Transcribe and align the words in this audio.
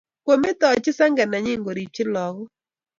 Kometochi 0.25 0.91
senge 0.97 1.23
nenyi 1.25 1.53
koripchi 1.63 2.03
lagok 2.13 2.49